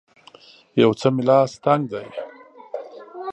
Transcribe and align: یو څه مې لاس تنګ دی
یو 0.81 0.91
څه 0.99 1.07
مې 1.13 1.23
لاس 1.29 1.51
تنګ 1.63 1.83
دی 1.91 2.05